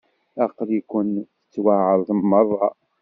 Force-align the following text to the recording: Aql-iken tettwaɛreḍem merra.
Aql-iken 0.45 1.09
tettwaɛreḍem 1.23 2.21
merra. 2.31 2.67